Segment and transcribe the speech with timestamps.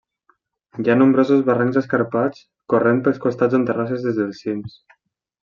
[0.83, 2.41] Hi ha nombrosos barrancs escarpats
[2.75, 4.81] corrent pels costats en terrasses des dels cims.